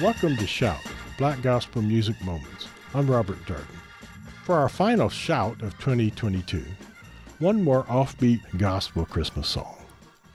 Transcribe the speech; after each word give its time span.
Welcome 0.00 0.38
to 0.38 0.46
Shout, 0.46 0.80
Black 1.18 1.42
Gospel 1.42 1.82
Music 1.82 2.18
Moments. 2.24 2.68
I'm 2.94 3.10
Robert 3.10 3.36
Darden. 3.44 3.66
For 4.44 4.54
our 4.54 4.70
final 4.70 5.10
shout 5.10 5.60
of 5.60 5.78
2022, 5.78 6.64
one 7.38 7.62
more 7.62 7.84
offbeat 7.84 8.40
gospel 8.56 9.04
Christmas 9.04 9.46
song. 9.46 9.76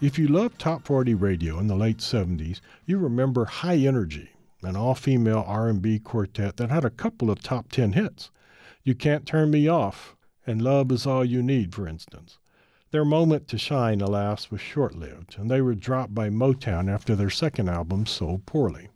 If 0.00 0.18
you 0.18 0.28
loved 0.28 0.58
Top 0.58 0.86
40 0.86 1.12
radio 1.12 1.58
in 1.58 1.66
the 1.66 1.76
late 1.76 1.98
70s, 1.98 2.62
you 2.86 2.96
remember 2.96 3.44
High 3.44 3.76
Inergy, 3.76 4.28
an 4.62 4.76
all-female 4.76 5.44
R&B 5.46 5.98
quartet 5.98 6.56
that 6.56 6.70
had 6.70 6.86
a 6.86 6.90
couple 6.90 7.30
of 7.30 7.42
top 7.42 7.70
10 7.70 7.92
hits. 7.92 8.30
You 8.82 8.94
Can't 8.94 9.26
Turn 9.26 9.50
Me 9.50 9.68
Off 9.68 10.16
and 10.46 10.62
Love 10.62 10.90
Is 10.90 11.06
All 11.06 11.22
You 11.22 11.42
Need, 11.42 11.74
for 11.74 11.86
instance. 11.86 12.38
Their 12.92 13.04
moment 13.04 13.46
to 13.48 13.58
shine, 13.58 14.00
alas, 14.00 14.50
was 14.50 14.62
short 14.62 14.94
lived, 14.94 15.36
and 15.38 15.50
they 15.50 15.60
were 15.60 15.74
dropped 15.74 16.14
by 16.14 16.30
Motown 16.30 16.90
after 16.90 17.14
their 17.14 17.28
second 17.28 17.68
album 17.68 18.06
sold 18.06 18.46
poorly. 18.46 18.88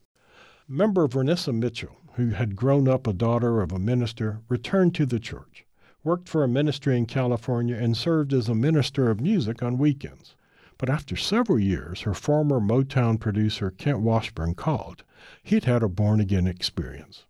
Member 0.67 1.07
Vernessa 1.07 1.53
Mitchell, 1.53 1.99
who 2.15 2.31
had 2.31 2.57
grown 2.57 2.89
up 2.89 3.07
a 3.07 3.13
daughter 3.13 3.61
of 3.61 3.71
a 3.71 3.79
minister, 3.79 4.41
returned 4.49 4.95
to 4.95 5.05
the 5.05 5.21
church, 5.21 5.67
worked 6.03 6.27
for 6.27 6.43
a 6.43 6.49
ministry 6.49 6.97
in 6.97 7.05
California, 7.05 7.77
and 7.77 7.95
served 7.95 8.33
as 8.33 8.49
a 8.49 8.55
minister 8.55 9.11
of 9.11 9.21
music 9.21 9.63
on 9.63 9.77
weekends. 9.77 10.35
But 10.79 10.89
after 10.89 11.17
several 11.17 11.59
years, 11.59 12.01
her 12.01 12.15
former 12.15 12.61
Motown 12.61 13.21
producer 13.21 13.73
Kent 13.73 14.01
Washburn 14.01 14.55
called. 14.55 15.05
He'd 15.43 15.65
had 15.65 15.83
a 15.83 15.89
born 15.89 16.19
again 16.19 16.47
experience. 16.47 17.27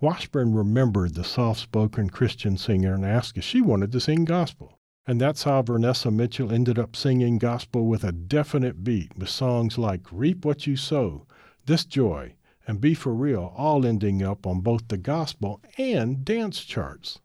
Washburn 0.00 0.52
remembered 0.52 1.14
the 1.14 1.22
soft 1.22 1.60
spoken 1.60 2.10
Christian 2.10 2.56
singer 2.56 2.94
and 2.94 3.06
asked 3.06 3.38
if 3.38 3.44
she 3.44 3.60
wanted 3.60 3.92
to 3.92 4.00
sing 4.00 4.24
gospel. 4.24 4.80
And 5.06 5.20
that's 5.20 5.44
how 5.44 5.62
Vernessa 5.62 6.10
Mitchell 6.10 6.50
ended 6.50 6.80
up 6.80 6.96
singing 6.96 7.38
gospel 7.38 7.86
with 7.86 8.02
a 8.02 8.10
definite 8.10 8.82
beat, 8.82 9.16
with 9.16 9.28
songs 9.28 9.78
like 9.78 10.10
Reap 10.10 10.44
What 10.44 10.66
You 10.66 10.76
Sow, 10.76 11.28
This 11.66 11.84
Joy, 11.84 12.34
and 12.66 12.80
Be 12.80 12.94
For 12.94 13.12
Real, 13.12 13.52
all 13.56 13.84
ending 13.84 14.22
up 14.22 14.46
on 14.46 14.60
both 14.60 14.88
the 14.88 14.96
gospel 14.96 15.60
and 15.78 16.24
dance 16.24 16.62
charts. 16.64 17.18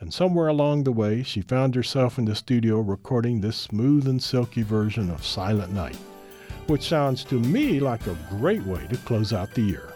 And 0.00 0.12
somewhere 0.12 0.48
along 0.48 0.84
the 0.84 0.92
way, 0.92 1.22
she 1.22 1.42
found 1.42 1.74
herself 1.74 2.18
in 2.18 2.24
the 2.24 2.34
studio 2.34 2.80
recording 2.80 3.40
this 3.40 3.56
smooth 3.56 4.08
and 4.08 4.22
silky 4.22 4.62
version 4.62 5.10
of 5.10 5.26
Silent 5.26 5.72
Night, 5.72 5.98
which 6.66 6.88
sounds 6.88 7.22
to 7.24 7.38
me 7.38 7.80
like 7.80 8.06
a 8.06 8.16
great 8.30 8.62
way 8.64 8.86
to 8.88 8.96
close 8.96 9.32
out 9.32 9.52
the 9.54 9.62
year. 9.62 9.92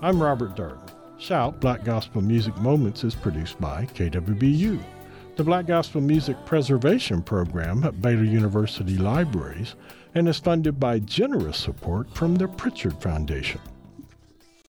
I'm 0.00 0.22
Robert 0.22 0.54
Darden. 0.54 0.88
Shout 1.18 1.58
Black 1.58 1.82
Gospel 1.82 2.22
Music 2.22 2.56
Moments 2.58 3.02
is 3.02 3.16
produced 3.16 3.60
by 3.60 3.86
KWBU, 3.86 4.80
the 5.34 5.42
Black 5.42 5.66
Gospel 5.66 6.00
Music 6.00 6.36
Preservation 6.46 7.20
Program 7.20 7.82
at 7.82 8.00
Baylor 8.00 8.22
University 8.22 8.96
Libraries, 8.96 9.74
and 10.14 10.28
is 10.28 10.38
funded 10.38 10.78
by 10.78 11.00
generous 11.00 11.56
support 11.56 12.08
from 12.14 12.36
the 12.36 12.46
Pritchard 12.46 13.02
Foundation. 13.02 13.60